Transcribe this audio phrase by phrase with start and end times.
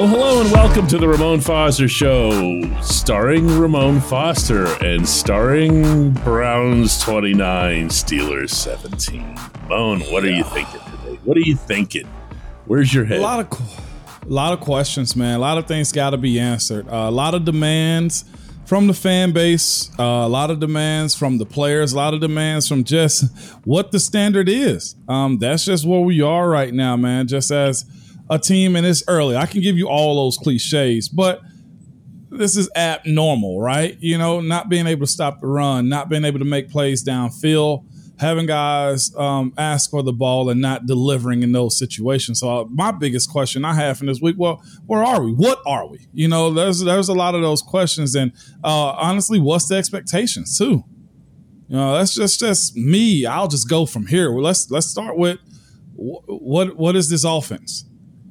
[0.00, 6.98] Well, hello and welcome to the Ramon Foster Show, starring Ramon Foster and starring Browns
[7.02, 9.36] 29, Steelers 17.
[9.68, 11.18] Ramon, what are you thinking today?
[11.22, 12.06] What are you thinking?
[12.64, 13.18] Where's your head?
[13.18, 15.36] A lot of, a lot of questions, man.
[15.36, 16.88] A lot of things got to be answered.
[16.88, 18.24] Uh, a lot of demands
[18.64, 22.22] from the fan base, uh, a lot of demands from the players, a lot of
[22.22, 23.24] demands from just
[23.66, 24.96] what the standard is.
[25.08, 27.26] Um, that's just where we are right now, man.
[27.26, 27.84] Just as
[28.30, 29.36] a team, and it's early.
[29.36, 31.42] I can give you all those cliches, but
[32.30, 33.98] this is abnormal, right?
[34.00, 37.04] You know, not being able to stop the run, not being able to make plays
[37.04, 37.84] downfield,
[38.20, 42.38] having guys um, ask for the ball and not delivering in those situations.
[42.38, 45.32] So uh, my biggest question I have in this week, well, where are we?
[45.32, 46.06] What are we?
[46.12, 50.56] You know, there's there's a lot of those questions, and uh, honestly, what's the expectations
[50.56, 50.84] too?
[51.68, 53.26] You know, that's just just me.
[53.26, 54.30] I'll just go from here.
[54.32, 55.38] Well, let's let's start with
[55.96, 57.89] what what is this offense?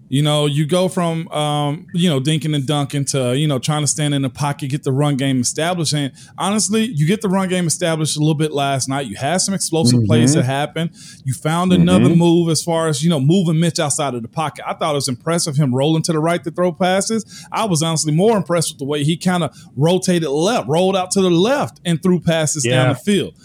[0.10, 3.82] You know, you go from um, you know dinking and dunking to you know trying
[3.82, 5.94] to stand in the pocket, get the run game established.
[5.94, 9.06] And honestly, you get the run game established a little bit last night.
[9.06, 10.08] You had some explosive mm-hmm.
[10.08, 10.92] plays that happened.
[11.24, 11.84] You found mm-hmm.
[11.84, 14.66] another move as far as you know moving Mitch outside of the pocket.
[14.68, 17.48] I thought it was impressive him rolling to the right to throw passes.
[17.52, 21.12] I was honestly more impressed with the way he kind of rotated left, rolled out
[21.12, 22.84] to the left, and threw passes yeah.
[22.84, 23.36] down the field.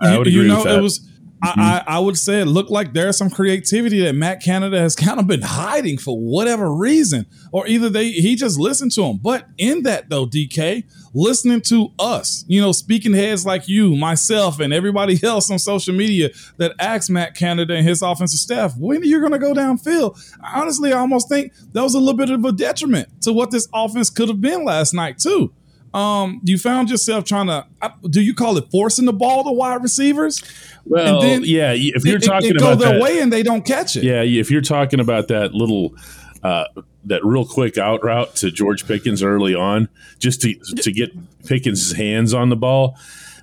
[0.00, 1.07] I would agree you know, it was
[1.44, 1.60] Mm-hmm.
[1.60, 5.20] I, I, would say it looked like there's some creativity that Matt Canada has kind
[5.20, 9.18] of been hiding for whatever reason, or either they he just listened to him.
[9.22, 10.82] But in that though, DK,
[11.14, 15.94] listening to us, you know, speaking heads like you, myself, and everybody else on social
[15.94, 19.54] media that asks Matt Canada and his offensive staff, when are you going to go
[19.54, 20.18] downfield?
[20.42, 23.68] Honestly, I almost think that was a little bit of a detriment to what this
[23.72, 25.52] offense could have been last night too
[25.98, 27.66] um, you found yourself trying to
[28.08, 30.42] do you call it forcing the ball to wide receivers?
[30.84, 31.72] Well, yeah.
[31.74, 33.96] If you're it, talking it, it about go their that, way and they don't catch
[33.96, 34.22] it, yeah.
[34.22, 35.94] If you're talking about that little.
[36.42, 36.64] Uh,
[37.04, 39.88] that real quick out route to George Pickens early on,
[40.20, 41.10] just to to get
[41.46, 42.96] Pickens' hands on the ball,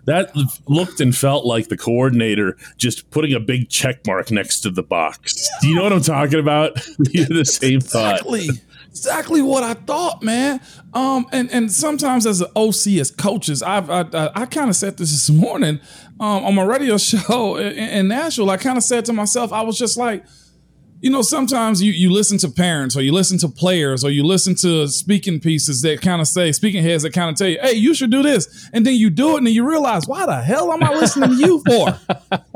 [0.05, 0.33] that
[0.67, 4.83] looked and felt like the coordinator just putting a big check mark next to the
[4.83, 5.49] box.
[5.61, 6.75] Do you know what I'm talking about?
[6.99, 8.47] the same exactly.
[8.47, 8.74] thought exactly
[9.41, 10.61] what I thought, man.
[10.93, 14.75] Um, and and sometimes as an OC, as coaches, I've I, I, I kind of
[14.75, 15.79] said this this morning
[16.19, 18.49] um, on my radio show in, in Nashville.
[18.49, 20.25] I kind of said to myself, I was just like,
[21.01, 24.23] you know, sometimes you you listen to parents or you listen to players or you
[24.23, 27.59] listen to speaking pieces that kind of say speaking heads that kind of tell you,
[27.61, 30.25] hey, you should do this, and then you do it, and then you realize, why
[30.25, 31.99] the hell am I listening to you for?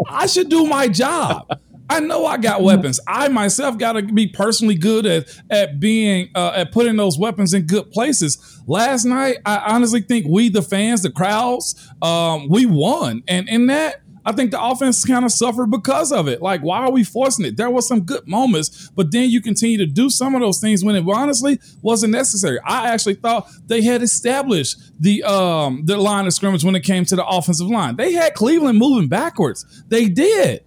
[0.10, 1.48] I should do my job.
[1.90, 3.00] I know I got weapons.
[3.08, 7.54] I myself got to be personally good at at being uh, at putting those weapons
[7.54, 8.62] in good places.
[8.68, 13.68] Last night, I honestly think we, the fans, the crowds, um, we won, and in
[13.68, 14.02] that.
[14.26, 16.42] I think the offense kind of suffered because of it.
[16.42, 17.58] Like, why are we forcing it?
[17.58, 20.84] There was some good moments, but then you continue to do some of those things
[20.84, 22.60] when it honestly wasn't necessary.
[22.64, 27.06] I actually thought they had established the um the line of scrimmage when it came
[27.06, 27.96] to the offensive line.
[27.96, 29.66] They had Cleveland moving backwards.
[29.88, 30.64] They did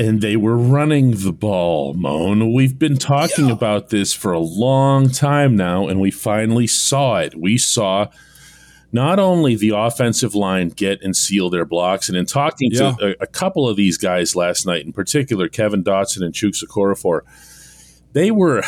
[0.00, 2.54] and they were running the ball, Moan.
[2.54, 3.52] We've been talking yeah.
[3.52, 7.34] about this for a long time now, and we finally saw it.
[7.38, 8.06] We saw
[8.92, 12.92] not only the offensive line get and seal their blocks, and in talking yeah.
[12.92, 16.64] to a, a, couple of these guys last night, in particular Kevin Dotson and Chuks
[16.64, 17.20] Okorafor,
[18.12, 18.62] they were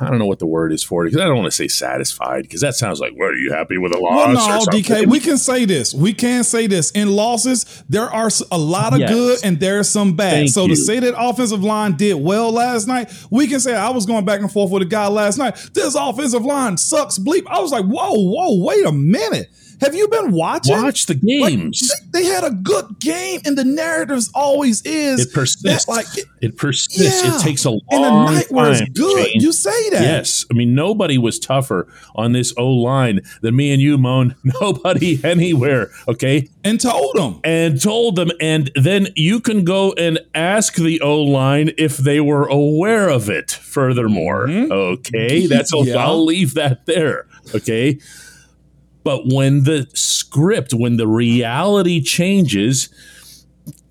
[0.00, 1.68] I don't know what the word is for it because I don't want to say
[1.68, 4.36] satisfied because that sounds like, well, are you happy with a loss?
[4.36, 5.94] Well, no, DK, we can say this.
[5.94, 6.90] We can say this.
[6.90, 9.10] In losses, there are a lot of yes.
[9.10, 10.32] good and there are some bad.
[10.32, 10.70] Thank so you.
[10.70, 14.24] to say that offensive line did well last night, we can say I was going
[14.24, 15.56] back and forth with a guy last night.
[15.72, 17.44] This offensive line sucks bleep.
[17.46, 19.50] I was like, whoa, whoa, wait a minute.
[19.80, 20.80] Have you been watching?
[20.80, 21.90] Watch the games.
[21.90, 25.88] Like, they, they, had a good game, and the narratives always is it persists.
[25.88, 27.24] like it, it persists.
[27.24, 27.36] Yeah.
[27.36, 29.30] It takes a long in a night where it's good.
[29.34, 30.02] You say that.
[30.02, 34.34] Yes, I mean nobody was tougher on this O line than me and you, Moan.
[34.60, 35.90] Nobody anywhere.
[36.08, 41.00] Okay, and told them and told them, and then you can go and ask the
[41.00, 43.50] O line if they were aware of it.
[43.50, 44.72] Furthermore, mm-hmm.
[44.72, 45.96] okay, that's yeah.
[45.96, 47.26] I'll leave that there.
[47.54, 47.98] Okay.
[49.04, 52.88] But when the script, when the reality changes,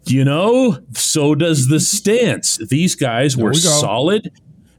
[0.06, 2.58] you know, so does the stance.
[2.58, 4.32] These guys were we solid.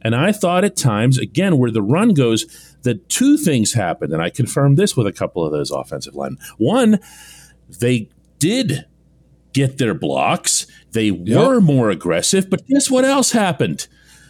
[0.02, 2.44] And I thought at times, again, where the run goes,
[2.82, 4.12] that two things happened.
[4.12, 6.36] And I confirmed this with a couple of those offensive line.
[6.58, 6.98] One,
[7.81, 8.84] they did
[9.54, 10.66] get their blocks.
[10.92, 11.38] They yep.
[11.38, 12.50] were more aggressive.
[12.50, 13.86] But guess what else happened?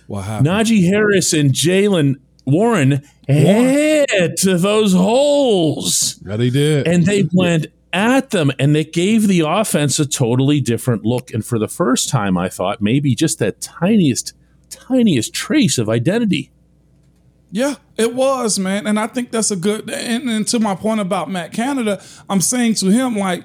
[0.06, 0.46] What happened?
[0.46, 6.16] Najee Harris and Jaylen Warren hit those holes.
[6.22, 6.86] That he did.
[6.86, 11.32] And they went at them and it gave the offense a totally different look.
[11.32, 14.34] And for the first time, I thought maybe just that tiniest,
[14.68, 16.50] tiniest trace of identity.
[17.50, 18.88] Yeah, it was, man.
[18.88, 22.40] And I think that's a good and, and to my point about Matt Canada, I'm
[22.40, 23.44] saying to him, like,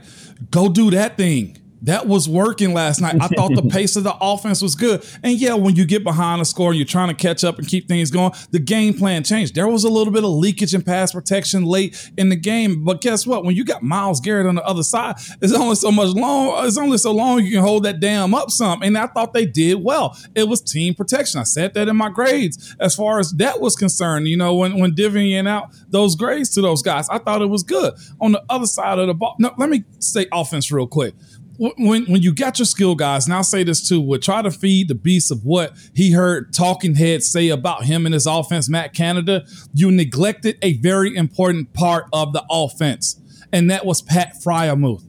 [0.49, 1.57] go do that thing.
[1.83, 3.15] That was working last night.
[3.21, 5.05] I thought the pace of the offense was good.
[5.23, 7.67] And yeah, when you get behind a score and you're trying to catch up and
[7.67, 9.55] keep things going, the game plan changed.
[9.55, 12.83] There was a little bit of leakage in pass protection late in the game.
[12.83, 13.45] But guess what?
[13.45, 16.77] When you got Myles Garrett on the other side, it's only so much long, it's
[16.77, 18.81] only so long you can hold that damn up some.
[18.81, 20.17] And I thought they did well.
[20.35, 21.39] It was team protection.
[21.39, 24.27] I said that in my grades as far as that was concerned.
[24.27, 27.63] You know, when, when divvying out those grades to those guys, I thought it was
[27.63, 27.93] good.
[28.19, 31.13] On the other side of the ball, no, let me say offense real quick
[31.59, 34.50] when when you got your skill guys, and I'll say this too, would try to
[34.50, 38.69] feed the beast of what he heard talking heads say about him and his offense,
[38.69, 43.19] Matt Canada, you neglected a very important part of the offense,
[43.51, 45.03] and that was Pat Freiermuth.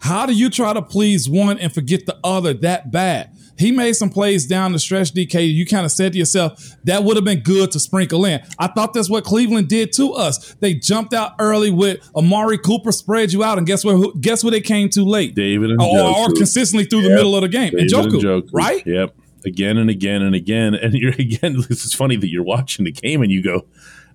[0.00, 3.30] How do you try to please one and forget the other that bad?
[3.58, 5.52] He made some plays down the stretch, DK.
[5.52, 8.40] You kind of said to yourself, that would have been good to sprinkle in.
[8.58, 10.54] I thought that's what Cleveland did to us.
[10.54, 14.20] They jumped out early with Amari Cooper, spread you out, and guess what?
[14.20, 15.34] Guess what they came too late?
[15.34, 17.10] David and or, or consistently through yep.
[17.10, 17.70] the middle of the game.
[17.72, 18.86] David and Njoku, and right?
[18.86, 19.14] Yep.
[19.44, 20.74] Again and again and again.
[20.74, 23.66] And you're again, this is funny that you're watching the game and you go,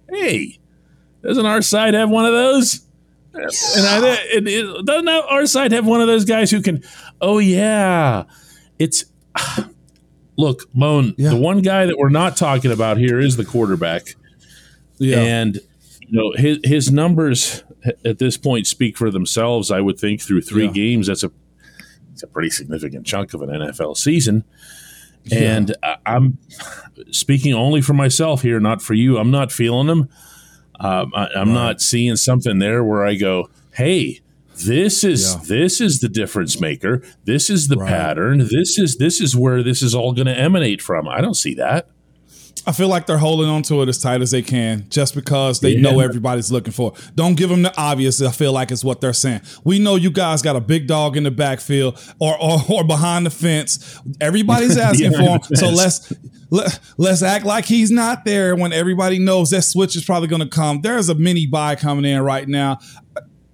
[0.09, 0.59] hey,
[1.23, 2.81] doesn't our side have one of those?
[3.35, 3.41] Yeah.
[3.41, 6.83] And, I, it, doesn't our side have one of those guys who can,
[7.21, 8.23] oh, yeah,
[8.79, 9.05] it's
[10.37, 11.29] look, Moan, yeah.
[11.29, 14.15] the one guy that we're not talking about here is the quarterback.
[14.97, 15.19] Yeah.
[15.19, 15.59] And
[16.01, 17.63] you know, his his numbers
[18.03, 20.71] at this point speak for themselves, I would think through 3 yeah.
[20.71, 21.31] games that's a
[22.13, 24.43] it's a pretty significant chunk of an NFL season.
[25.25, 25.57] Yeah.
[25.57, 25.75] And
[26.05, 26.39] I'm
[27.11, 29.17] speaking only for myself here, not for you.
[29.17, 30.09] I'm not feeling them.
[30.79, 31.53] Um, I, am right.
[31.53, 34.21] not seeing something there where I go, "Hey,
[34.65, 35.41] this is yeah.
[35.47, 37.89] this is the difference maker this is the right.
[37.89, 41.35] pattern this is this is where this is all going to emanate from i don't
[41.35, 41.89] see that
[42.67, 45.61] I feel like they're holding on to it as tight as they can just because
[45.61, 45.81] they yeah.
[45.89, 46.91] know everybody's looking for.
[46.93, 47.15] It.
[47.15, 48.21] Don't give them the obvious.
[48.21, 49.41] I feel like it's what they're saying.
[49.63, 53.25] We know you guys got a big dog in the backfield or or, or behind
[53.25, 53.97] the fence.
[54.19, 55.39] Everybody's asking for him.
[55.55, 56.13] So let's
[56.49, 60.41] let, let's act like he's not there when everybody knows that switch is probably going
[60.41, 60.81] to come.
[60.81, 62.79] There's a mini bye coming in right now.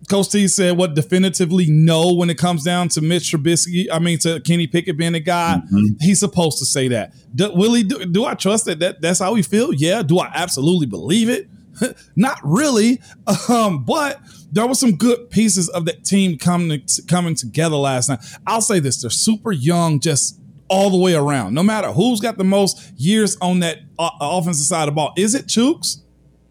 [0.09, 3.88] Coach T said what definitively no when it comes down to Mitch Trubisky.
[3.91, 5.61] I mean to Kenny Pickett being a guy.
[5.65, 5.95] Mm-hmm.
[6.00, 7.13] He's supposed to say that.
[7.35, 9.73] Do, will he do, do I trust that, that that's how he feel?
[9.73, 10.03] Yeah.
[10.03, 11.47] Do I absolutely believe it?
[12.15, 13.01] Not really.
[13.50, 14.19] Um, but
[14.51, 18.19] there were some good pieces of that team coming coming together last night.
[18.45, 20.39] I'll say this: they're super young, just
[20.69, 21.53] all the way around.
[21.53, 25.13] No matter who's got the most years on that uh, offensive side of the ball,
[25.17, 26.01] is it Chuks?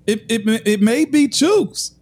[0.06, 1.92] It, it, it may be Chuks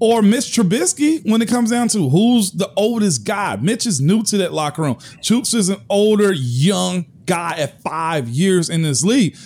[0.00, 3.56] or Mitch Trubisky when it comes down to who's the oldest guy.
[3.56, 4.94] Mitch is new to that locker room.
[5.20, 9.36] Chuks is an older, young guy at five years in this league.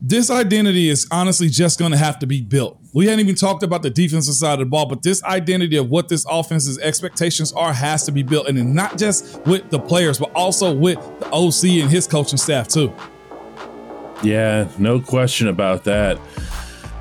[0.00, 2.78] This identity is honestly just going to have to be built.
[2.92, 5.88] We hadn't even talked about the defensive side of the ball, but this identity of
[5.88, 8.46] what this offense's expectations are has to be built.
[8.48, 12.68] And not just with the players, but also with the OC and his coaching staff,
[12.68, 12.92] too.
[14.22, 16.18] Yeah, no question about that.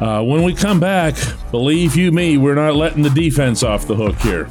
[0.04, 1.16] Uh, when we come back,
[1.50, 4.50] believe you me, we're not letting the defense off the hook here.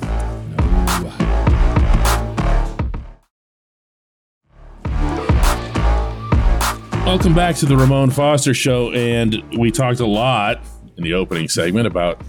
[7.05, 10.65] Welcome back to the Ramon Foster Show, and we talked a lot
[10.97, 12.23] in the opening segment about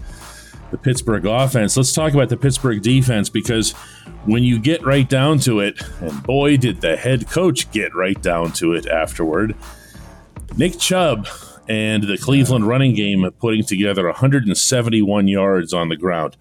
[0.70, 1.78] the Pittsburgh offense.
[1.78, 3.72] Let's talk about the Pittsburgh defense because
[4.26, 8.20] when you get right down to it, and boy, did the head coach get right
[8.20, 9.54] down to it afterward,
[10.58, 11.26] Nick Chubb
[11.68, 16.36] and the Cleveland running game putting together 171 yards on the ground.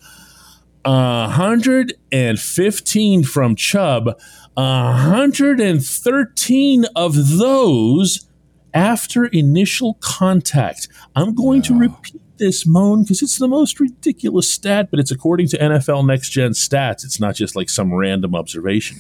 [0.84, 4.20] 115 from Chubb,
[4.56, 8.28] 113 of those
[8.74, 10.88] after initial contact.
[11.16, 15.48] I'm going to repeat this moan because it's the most ridiculous stat, but it's according
[15.50, 17.06] to NFL Next Gen stats.
[17.06, 19.00] It's not just like some random observation.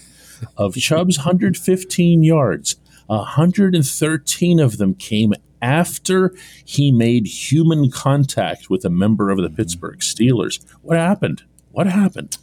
[0.57, 2.75] Of Chubb's 115 yards,
[3.07, 5.33] 113 of them came
[5.63, 9.55] after he made human contact with a member of the mm-hmm.
[9.55, 10.63] Pittsburgh Steelers.
[10.81, 11.43] What happened?
[11.71, 12.37] What happened?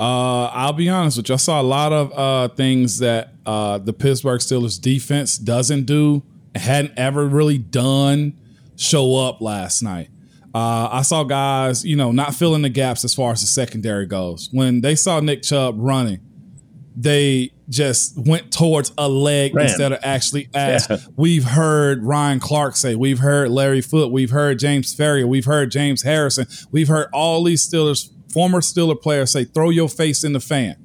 [0.00, 1.34] Uh, I'll be honest with you.
[1.34, 6.24] I saw a lot of uh, things that uh, the Pittsburgh Steelers defense doesn't do,
[6.56, 8.36] hadn't ever really done,
[8.74, 10.08] show up last night.
[10.52, 14.06] Uh, I saw guys, you know, not filling the gaps as far as the secondary
[14.06, 14.48] goes.
[14.52, 16.20] When they saw Nick Chubb running,
[16.96, 19.66] they just went towards a leg Ran.
[19.66, 20.98] instead of actually as yeah.
[21.16, 25.70] we've heard Ryan Clark say, we've heard Larry Foote, we've heard James Farrior, we've heard
[25.70, 30.32] James Harrison, we've heard all these Steelers, former Steeler players say, throw your face in
[30.32, 30.76] the fan.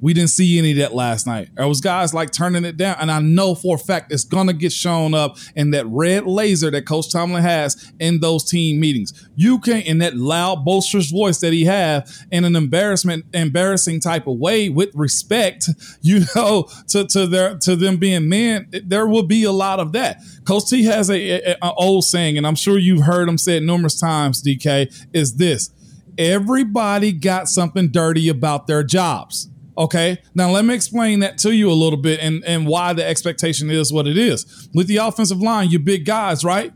[0.00, 1.48] We didn't see any of that last night.
[1.54, 4.52] There was guys like turning it down, and I know for a fact it's gonna
[4.52, 9.28] get shown up in that red laser that Coach Tomlin has in those team meetings.
[9.34, 14.26] You can't in that loud, boisterous voice that he have in an embarrassment, embarrassing type
[14.26, 15.68] of way with respect,
[16.02, 18.68] you know, to to their to them being men.
[18.84, 20.18] There will be a lot of that.
[20.44, 23.56] Coach T has a, a, a old saying, and I'm sure you've heard him say
[23.56, 24.42] it numerous times.
[24.42, 25.70] DK is this:
[26.18, 29.48] everybody got something dirty about their jobs.
[29.76, 30.18] Okay.
[30.34, 33.70] Now let me explain that to you a little bit and, and why the expectation
[33.70, 34.68] is what it is.
[34.74, 36.72] With the offensive line, you big guys, right?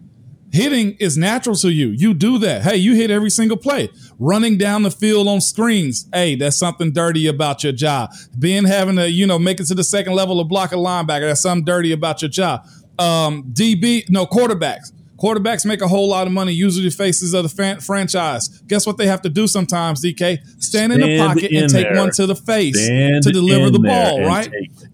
[0.50, 1.88] Hitting is natural to you.
[1.88, 2.62] You do that.
[2.62, 3.90] Hey, you hit every single play.
[4.18, 6.08] Running down the field on screens.
[6.12, 8.10] Hey, that's something dirty about your job.
[8.38, 11.28] Being having to, you know, make it to the second level of block a linebacker.
[11.28, 12.66] That's something dirty about your job.
[12.98, 14.90] Um, DB, no quarterbacks.
[15.18, 18.48] Quarterbacks make a whole lot of money, usually faces of the fan- franchise.
[18.66, 20.38] Guess what they have to do sometimes, DK?
[20.38, 21.96] Stand, Stand in the pocket in and take there.
[21.96, 24.50] one to the face Stand to deliver the ball, right?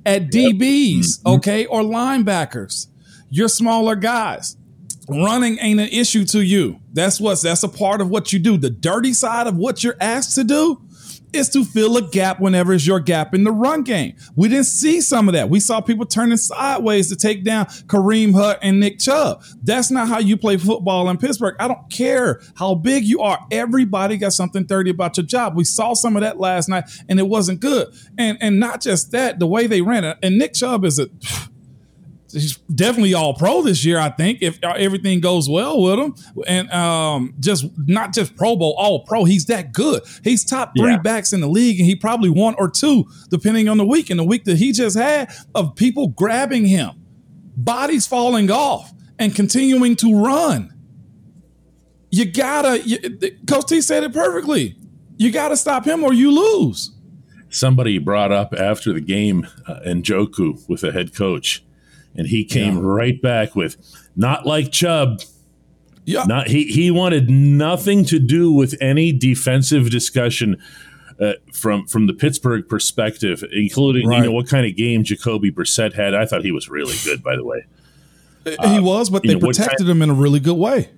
[0.06, 1.28] At DBs, mm-hmm.
[1.28, 2.88] okay, or linebackers.
[3.28, 4.56] You're smaller guys.
[5.08, 6.80] Running ain't an issue to you.
[6.92, 8.56] That's what's that's a part of what you do.
[8.56, 10.80] The dirty side of what you're asked to do
[11.34, 14.14] is to fill a gap whenever it's your gap in the run game.
[14.36, 15.50] We didn't see some of that.
[15.50, 19.42] We saw people turning sideways to take down Kareem Hunt and Nick Chubb.
[19.62, 21.56] That's not how you play football in Pittsburgh.
[21.58, 23.38] I don't care how big you are.
[23.50, 25.56] Everybody got something 30 about your job.
[25.56, 27.88] We saw some of that last night and it wasn't good.
[28.16, 30.18] And and not just that, the way they ran it.
[30.22, 31.08] And Nick Chubb is a
[32.34, 33.98] he's definitely all pro this year.
[33.98, 36.14] I think if uh, everything goes well with him,
[36.46, 39.24] and um, just not just Pro Bowl, all pro.
[39.24, 40.02] He's that good.
[40.22, 40.98] He's top three yeah.
[40.98, 44.10] backs in the league, and he probably one or two depending on the week.
[44.10, 46.90] And the week that he just had of people grabbing him,
[47.56, 50.72] bodies falling off, and continuing to run.
[52.10, 52.80] You gotta.
[52.80, 52.98] You,
[53.48, 54.76] Coach T said it perfectly.
[55.16, 56.90] You gotta stop him, or you lose
[57.54, 61.64] somebody brought up after the game uh, Njoku with the head coach
[62.14, 62.82] and he came yeah.
[62.84, 63.76] right back with
[64.16, 65.20] not like Chubb.
[66.04, 66.24] Yeah.
[66.24, 70.60] Not he he wanted nothing to do with any defensive discussion
[71.20, 74.18] uh, from from the Pittsburgh perspective, including right.
[74.18, 76.14] you know what kind of game Jacoby Brissett had.
[76.14, 77.64] I thought he was really good, by the way.
[78.46, 80.90] Uh, he was, but they know, protected kind, him in a really good way.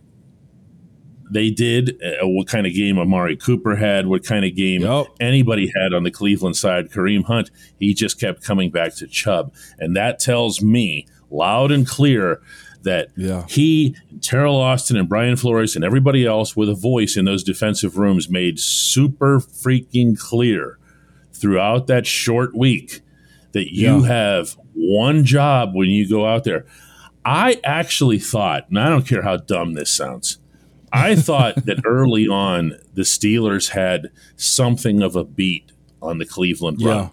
[1.31, 2.01] They did.
[2.03, 4.07] Uh, what kind of game Amari Cooper had?
[4.07, 5.07] What kind of game yep.
[5.21, 6.91] anybody had on the Cleveland side?
[6.91, 7.51] Kareem Hunt.
[7.79, 12.41] He just kept coming back to Chubb, and that tells me loud and clear
[12.83, 13.45] that yeah.
[13.49, 17.99] he, Teryl Austin, and Brian Flores, and everybody else with a voice in those defensive
[17.99, 20.79] rooms made super freaking clear
[21.33, 23.01] throughout that short week
[23.53, 24.07] that you yeah.
[24.07, 26.65] have one job when you go out there.
[27.25, 30.39] I actually thought, and I don't care how dumb this sounds,
[30.97, 36.83] I thought that early on the Steelers had something of a beat on the Cleveland
[36.83, 36.97] run.
[36.97, 37.09] Yeah.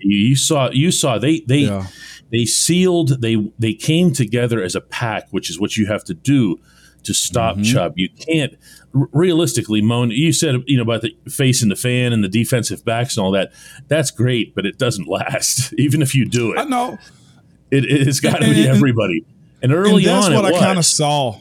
[0.00, 1.58] You, you saw, you saw they they.
[1.58, 1.86] Yeah
[2.30, 6.14] they sealed they they came together as a pack which is what you have to
[6.14, 6.58] do
[7.02, 7.62] to stop mm-hmm.
[7.62, 8.54] chubb you can't
[8.92, 13.16] realistically moan you said you know about the facing the fan and the defensive backs
[13.16, 13.52] and all that
[13.86, 16.98] that's great but it doesn't last even if you do it i know
[17.70, 19.24] it, it's got to be everybody
[19.62, 21.40] and early and that's on what i kind of saw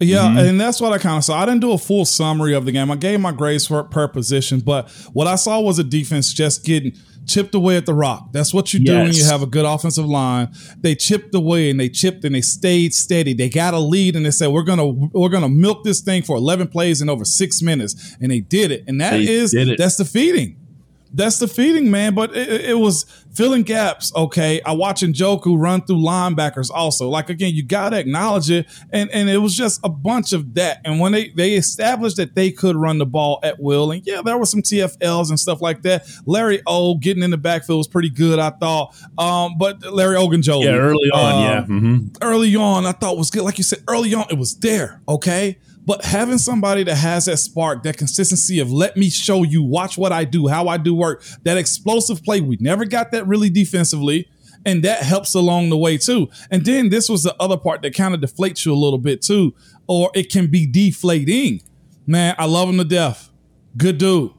[0.00, 0.38] yeah, mm-hmm.
[0.38, 1.40] and that's what I kind of saw.
[1.40, 2.90] I didn't do a full summary of the game.
[2.90, 6.64] I gave my grades per, per position, but what I saw was a defense just
[6.64, 6.92] getting
[7.26, 8.32] chipped away at the rock.
[8.32, 10.50] That's what you do when you have a good offensive line.
[10.78, 13.34] They chipped away and they chipped and they stayed steady.
[13.34, 16.36] They got a lead and they said we're gonna we're gonna milk this thing for
[16.36, 18.84] 11 plays in over six minutes, and they did it.
[18.86, 20.67] And that they is that's defeating
[21.12, 22.14] that's the feeding, man.
[22.14, 24.12] But it, it, was filling gaps.
[24.14, 26.70] Okay, I watching Njoku run through linebackers.
[26.70, 30.54] Also, like again, you gotta acknowledge it, and and it was just a bunch of
[30.54, 30.80] that.
[30.84, 34.22] And when they they established that they could run the ball at will, and yeah,
[34.22, 36.06] there were some TFLs and stuff like that.
[36.26, 38.94] Larry O getting in the backfield was pretty good, I thought.
[39.16, 42.06] Um, but Larry Ogunjobi, yeah, early on, um, yeah, mm-hmm.
[42.22, 43.42] early on, I thought was good.
[43.42, 45.00] Like you said, early on, it was there.
[45.08, 49.62] Okay, but having somebody that has that spark, that consistency of let me show you,
[49.62, 53.26] watch what I do, how I do work, that explosive play, we never got that
[53.26, 54.28] really defensively.
[54.66, 56.28] And that helps along the way too.
[56.50, 59.22] And then this was the other part that kind of deflates you a little bit
[59.22, 59.54] too,
[59.86, 61.62] or it can be deflating.
[62.06, 63.30] Man, I love him to death.
[63.78, 64.32] Good dude.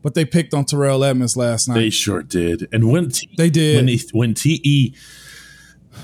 [0.00, 1.74] But they picked on Terrell Edmunds last night.
[1.74, 2.68] They sure did.
[2.72, 4.94] And when T- they did, when, he, when TE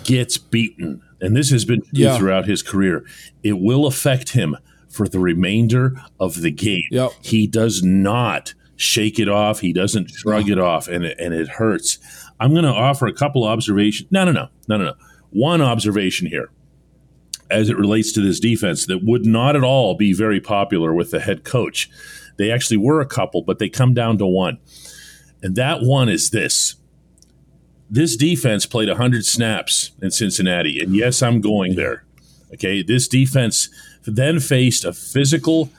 [0.05, 2.19] gets beaten, and this has been yeah.
[2.19, 3.07] throughout his career,
[3.43, 4.55] it will affect him
[4.93, 6.85] for the remainder of the game.
[6.91, 7.13] Yep.
[7.23, 9.61] He does not shake it off.
[9.61, 11.99] He doesn't shrug it off, and it, and it hurts.
[12.39, 14.11] I'm going to offer a couple observations.
[14.11, 14.95] No, no, no, no, no, no.
[15.31, 16.51] One observation here,
[17.51, 21.11] as it relates to this defense, that would not at all be very popular with
[21.11, 21.89] the head coach.
[22.37, 24.59] They actually were a couple, but they come down to one.
[25.43, 26.77] And that one is this.
[27.91, 30.81] This defense played 100 snaps in Cincinnati.
[30.81, 32.05] And yes, I'm going there.
[32.55, 32.83] Okay.
[32.83, 33.69] This defense
[34.05, 35.71] then faced a physical,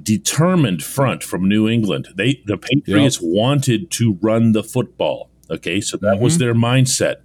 [0.00, 2.08] determined front from New England.
[2.14, 3.30] They the Patriots yep.
[3.32, 5.30] wanted to run the football.
[5.50, 5.80] Okay.
[5.80, 6.24] So that mm-hmm.
[6.24, 7.16] was their mindset.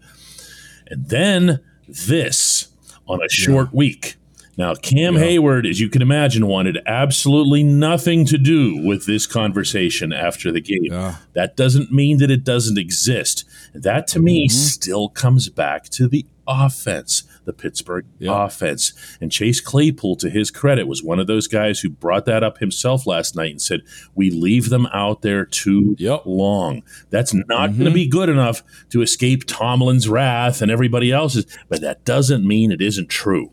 [0.88, 2.70] And then this
[3.08, 3.78] on a short yeah.
[3.78, 4.16] week.
[4.56, 5.22] Now, Cam yeah.
[5.22, 10.62] Heyward, as you can imagine, wanted absolutely nothing to do with this conversation after the
[10.62, 10.84] game.
[10.84, 11.16] Yeah.
[11.34, 13.46] That doesn't mean that it doesn't exist.
[13.74, 14.26] That to mm-hmm.
[14.26, 18.46] me still comes back to the offense, the Pittsburgh yeah.
[18.46, 18.94] offense.
[19.22, 22.60] And Chase Claypool, to his credit, was one of those guys who brought that up
[22.60, 23.82] himself last night and said,
[24.16, 26.24] We leave them out there too yep.
[26.26, 26.84] long.
[27.10, 27.80] That's not mm-hmm.
[27.80, 31.46] going to be good enough to escape Tomlin's wrath and everybody else's.
[31.70, 33.52] But that doesn't mean it isn't true.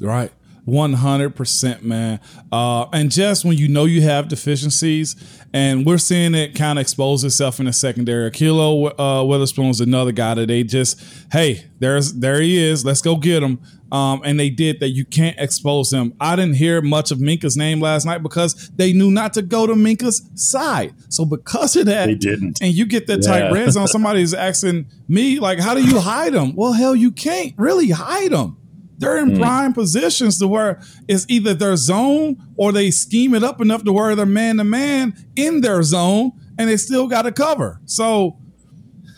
[0.00, 0.32] Right.
[0.66, 2.20] 100% man.
[2.50, 5.16] Uh, and just when you know you have deficiencies
[5.52, 8.30] and we're seeing it kind of expose itself in the secondary.
[8.30, 11.00] Kilo uh, Witherspoon's another guy that they just
[11.32, 13.60] hey there's there he is let's go get him.
[13.92, 14.88] Um, and they did that.
[14.88, 18.92] You can't expose him i didn't hear much of Minkah's name last night because they
[18.92, 20.94] knew not to go to Minkah's side.
[21.08, 22.60] So because of that they didn't.
[22.62, 23.48] and you get that yeah.
[23.48, 27.12] tight red zone somebody's asking me like how do you hide him well hell you
[27.12, 28.56] can't really hide him
[28.98, 29.38] they're in mm.
[29.38, 33.92] prime positions to where it's either their zone or they scheme it up enough to
[33.92, 37.80] where they're man to man in their zone and they still got to cover.
[37.86, 38.38] So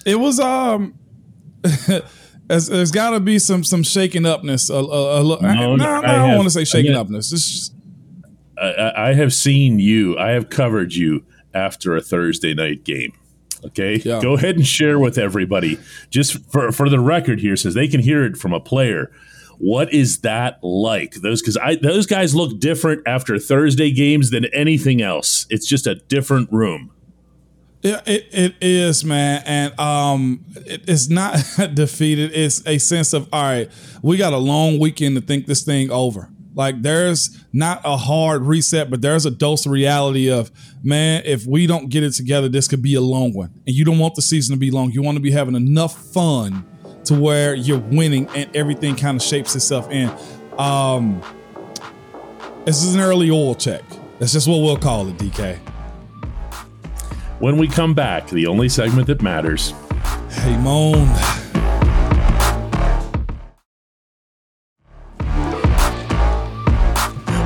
[0.05, 0.99] it was um
[2.49, 4.71] there's got to be some some shaking upness.
[4.71, 7.31] A, a, no, no, no, I, I don't want to say shaking have, upness.
[7.31, 7.75] Just,
[8.59, 10.17] I, I, have seen you.
[10.19, 13.13] I have covered you after a Thursday night game.
[13.65, 14.21] Okay, yeah.
[14.21, 15.79] go ahead and share with everybody,
[16.11, 19.11] just for for the record here, says they can hear it from a player.
[19.59, 21.15] What is that like?
[21.15, 25.47] Those because I those guys look different after Thursday games than anything else.
[25.51, 26.93] It's just a different room.
[27.83, 31.39] Yeah, it, it is, man, and um, it, it's not
[31.75, 32.33] defeated.
[32.35, 33.71] It's a sense of all right.
[34.03, 36.31] We got a long weekend to think this thing over.
[36.55, 40.51] Like there's not a hard reset, but there's a dose of reality of
[40.83, 41.23] man.
[41.27, 43.99] If we don't get it together, this could be a long one, and you don't
[43.99, 44.91] want the season to be long.
[44.91, 46.67] You want to be having enough fun
[47.07, 50.13] to where you're winning and everything kind of shapes itself in.
[50.59, 51.23] Um,
[52.65, 53.83] this is an early oil check.
[54.19, 55.59] That's just what we'll call it, DK.
[57.39, 59.73] When we come back, the only segment that matters.
[60.31, 61.07] Hey, Moan.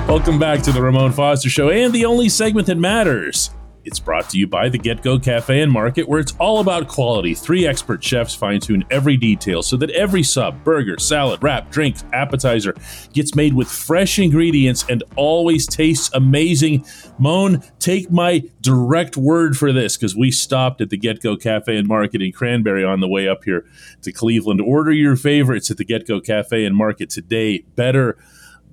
[0.09, 3.51] Welcome back to the Ramon Foster Show and the only segment that matters.
[3.85, 6.87] It's brought to you by the Get Go Cafe and Market, where it's all about
[6.87, 7.35] quality.
[7.35, 11.97] Three expert chefs fine tune every detail so that every sub, burger, salad, wrap, drink,
[12.13, 12.75] appetizer
[13.15, 16.85] gets made with fresh ingredients and always tastes amazing.
[17.19, 21.75] Moan, take my direct word for this because we stopped at the Get Go Cafe
[21.75, 23.65] and Market in Cranberry on the way up here
[24.03, 24.61] to Cleveland.
[24.61, 27.65] Order your favorites at the Get Go Cafe and Market today.
[27.77, 28.19] Better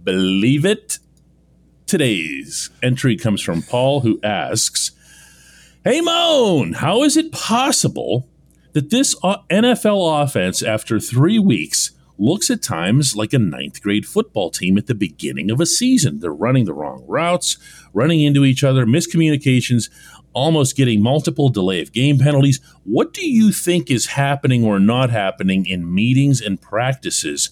[0.03, 0.99] believe it.
[1.85, 4.91] Today's entry comes from Paul, who asks,
[5.87, 8.27] Hey, Moan, how is it possible
[8.73, 14.49] that this NFL offense, after three weeks, looks at times like a ninth grade football
[14.49, 16.19] team at the beginning of a season?
[16.19, 17.55] They're running the wrong routes,
[17.93, 19.89] running into each other, miscommunications,
[20.33, 22.59] almost getting multiple delay of game penalties.
[22.83, 27.51] What do you think is happening or not happening in meetings and practices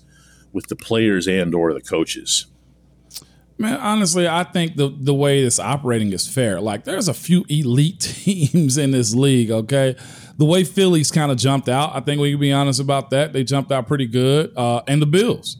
[0.51, 2.47] with the players and or the coaches?
[3.57, 6.59] Man, honestly, I think the the way it's operating is fair.
[6.59, 9.49] Like, there's a few elite teams in this league.
[9.49, 9.95] Okay,
[10.37, 13.31] the way Phillies kind of jumped out, I think we can be honest about that.
[13.31, 15.57] They jumped out pretty good, uh, and the Bills.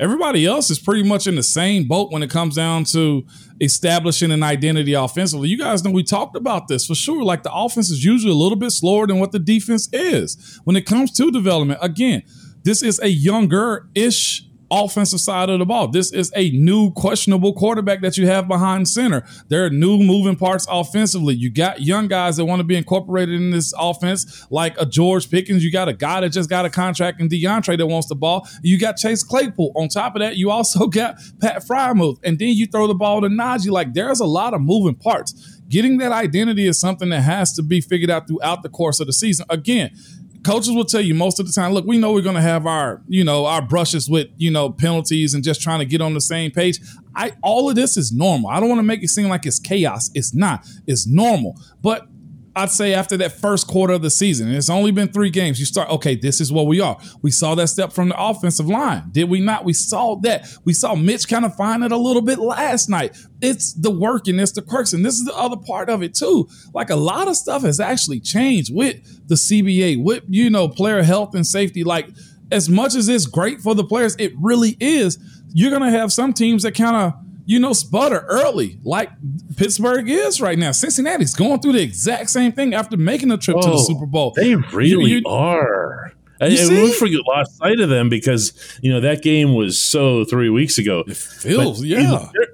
[0.00, 3.24] Everybody else is pretty much in the same boat when it comes down to
[3.60, 5.48] establishing an identity offensively.
[5.48, 7.22] You guys know we talked about this for sure.
[7.22, 10.74] Like the offense is usually a little bit slower than what the defense is when
[10.74, 11.78] it comes to development.
[11.80, 12.24] Again,
[12.64, 15.88] this is a younger ish offensive side of the ball.
[15.88, 19.24] This is a new questionable quarterback that you have behind center.
[19.48, 21.34] There are new moving parts offensively.
[21.34, 25.30] You got young guys that want to be incorporated in this offense, like a George
[25.30, 25.64] Pickens.
[25.64, 28.46] You got a guy that just got a contract in DeAndre that wants the ball.
[28.62, 29.72] You got Chase Claypool.
[29.76, 32.18] On top of that, you also got Pat Freiermuth.
[32.24, 33.70] And then you throw the ball to Najee.
[33.70, 35.60] Like there's a lot of moving parts.
[35.68, 39.06] Getting that identity is something that has to be figured out throughout the course of
[39.06, 39.46] the season.
[39.48, 39.96] Again,
[40.44, 42.66] coaches will tell you most of the time, look, we know we're going to have
[42.66, 46.14] our, you know, our brushes with, you know, penalties and just trying to get on
[46.14, 46.80] the same page.
[47.16, 48.50] I all of this is normal.
[48.50, 50.10] I don't want to make it seem like it's chaos.
[50.14, 50.66] It's not.
[50.86, 51.56] It's normal.
[51.82, 52.06] But
[52.56, 55.58] I'd say after that first quarter of the season, and it's only been three games,
[55.58, 56.96] you start, okay, this is what we are.
[57.20, 59.10] We saw that step from the offensive line.
[59.10, 59.64] Did we not?
[59.64, 60.46] We saw that.
[60.64, 63.16] We saw Mitch kind of find it a little bit last night.
[63.40, 64.92] It's the work and it's the quirks.
[64.92, 66.48] And this is the other part of it too.
[66.72, 71.02] Like a lot of stuff has actually changed with the CBA, with, you know, player
[71.02, 71.82] health and safety.
[71.82, 72.08] Like
[72.52, 75.18] as much as it's great for the players, it really is.
[75.52, 77.14] You're going to have some teams that kind of,
[77.46, 79.10] you know, sputter early, like
[79.56, 80.72] Pittsburgh is right now.
[80.72, 83.82] Cincinnati's going through the exact same thing after making a trip oh, to the oh,
[83.82, 84.32] Super Bowl.
[84.34, 86.12] They really you, you, are.
[86.40, 88.52] And, we forget lost sight of them because
[88.82, 91.04] you know that game was so three weeks ago.
[91.06, 92.28] It feels, but, yeah.
[92.32, 92.46] their,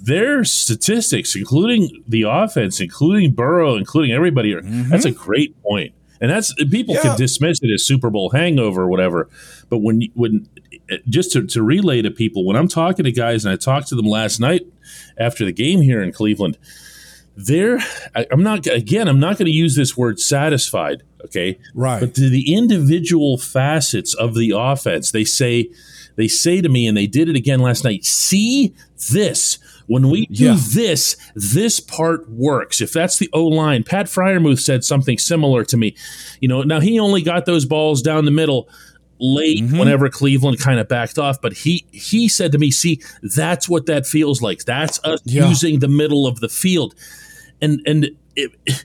[0.00, 4.88] their, statistics, including the offense, including Burrow, including everybody, mm-hmm.
[4.88, 5.94] that's a great point.
[6.20, 7.02] And that's people yeah.
[7.02, 9.28] can dismiss it as Super Bowl hangover or whatever,
[9.68, 10.48] but when when
[11.08, 13.94] just to, to relay to people, when I'm talking to guys, and I talked to
[13.94, 14.66] them last night
[15.18, 16.58] after the game here in Cleveland,
[17.36, 17.78] they're,
[18.16, 21.58] I, am not, again, I'm not going to use this word satisfied, okay?
[21.74, 22.00] Right.
[22.00, 25.70] But to the individual facets of the offense, they say,
[26.16, 28.74] they say to me, and they did it again last night, see
[29.12, 29.58] this.
[29.86, 30.56] When we do yeah.
[30.58, 32.80] this, this part works.
[32.82, 35.96] If that's the O line, Pat Freiermuth said something similar to me.
[36.40, 38.68] You know, now he only got those balls down the middle
[39.20, 39.78] late mm-hmm.
[39.78, 41.40] whenever Cleveland kind of backed off.
[41.40, 44.64] But he he said to me, "See, that's what that feels like.
[44.64, 45.48] That's us yeah.
[45.48, 46.94] using the middle of the field."
[47.60, 48.52] And and it,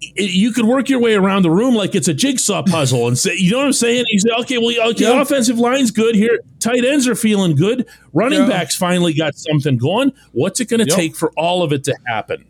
[0.00, 3.18] it, you could work your way around the room like it's a jigsaw puzzle and
[3.18, 4.04] say, you know what I'm saying?
[4.08, 5.20] You say, okay, well, okay, yeah.
[5.20, 6.40] offensive line's good here.
[6.60, 7.86] Tight ends are feeling good.
[8.12, 8.48] Running yeah.
[8.48, 10.12] backs finally got something going.
[10.32, 10.96] What's it going to yep.
[10.96, 12.44] take for all of it to happen?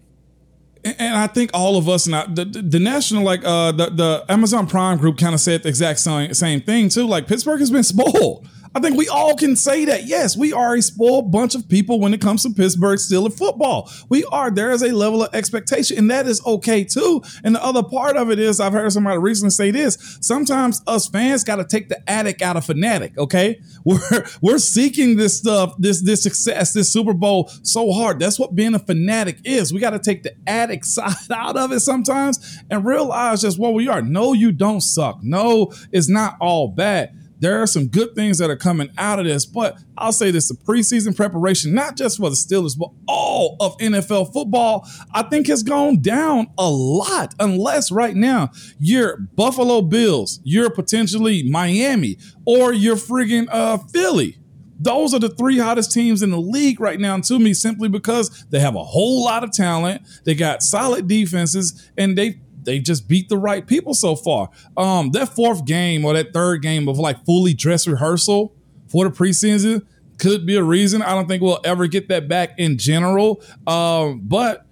[0.84, 4.24] And I think all of us now the, the, the national like uh the, the
[4.28, 7.06] Amazon Prime group kind of said the exact same same thing too.
[7.06, 8.46] Like Pittsburgh has been spoiled.
[8.76, 10.04] I think we all can say that.
[10.04, 13.88] Yes, we are a spoiled bunch of people when it comes to Pittsburgh Steelers football.
[14.08, 14.50] We are.
[14.50, 17.22] There is a level of expectation, and that is okay too.
[17.44, 20.18] And the other part of it is, I've heard somebody recently say this.
[20.20, 23.16] Sometimes us fans got to take the addict out of fanatic.
[23.16, 28.18] Okay, we're we're seeking this stuff, this this success, this Super Bowl so hard.
[28.18, 29.72] That's what being a fanatic is.
[29.72, 33.74] We got to take the addict side out of it sometimes and realize just what
[33.74, 34.02] we are.
[34.02, 35.20] No, you don't suck.
[35.22, 39.26] No, it's not all bad there are some good things that are coming out of
[39.26, 43.56] this, but I'll say this the preseason preparation, not just for the Steelers, but all
[43.60, 47.34] of NFL football, I think has gone down a lot.
[47.38, 54.38] Unless right now you're Buffalo Bills, you're potentially Miami, or you're friggin' uh, Philly.
[54.78, 58.44] Those are the three hottest teams in the league right now to me simply because
[58.50, 60.02] they have a whole lot of talent.
[60.24, 64.50] They got solid defenses and they they just beat the right people so far.
[64.76, 68.54] Um, that fourth game or that third game of like fully dress rehearsal
[68.88, 69.86] for the preseason
[70.18, 71.02] could be a reason.
[71.02, 73.42] I don't think we'll ever get that back in general.
[73.66, 74.66] Um, but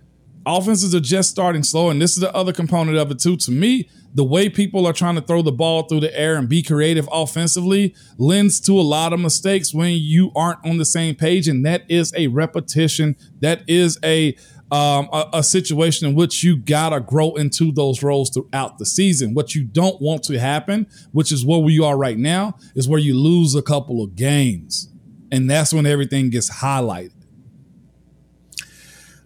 [0.47, 3.37] offenses are just starting slow, and this is the other component of it too.
[3.37, 6.49] To me, the way people are trying to throw the ball through the air and
[6.49, 11.15] be creative offensively lends to a lot of mistakes when you aren't on the same
[11.15, 13.17] page, and that is a repetition.
[13.41, 14.37] That is a
[14.73, 19.35] um, a, a, situation in which you gotta grow into those roles throughout the season.
[19.35, 22.99] What you don't want to happen, which is where we are right now, is where
[22.99, 24.89] you lose a couple of games,
[25.31, 27.13] and that's when everything gets highlighted.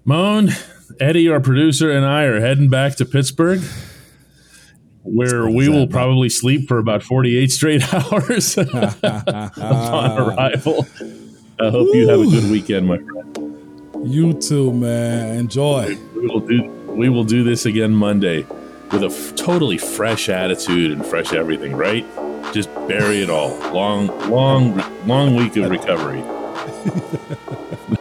[0.05, 0.51] Moan,
[0.99, 3.61] Eddie, our producer, and I are heading back to Pittsburgh,
[5.05, 8.83] where we will probably sleep for about forty-eight straight hours upon
[10.19, 10.89] arrival.
[11.61, 13.46] I hope you have a good weekend, my friend.
[14.07, 15.37] You too, man.
[15.37, 15.99] Enjoy.
[16.15, 16.63] We will do.
[16.87, 18.47] We will do this again Monday
[18.93, 21.75] with a f- totally fresh attitude and fresh everything.
[21.75, 22.07] Right?
[22.53, 23.59] Just bury it all.
[23.73, 26.23] Long, long, long week of recovery.